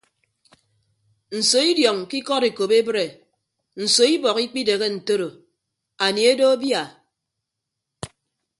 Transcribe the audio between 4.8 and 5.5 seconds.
ntoro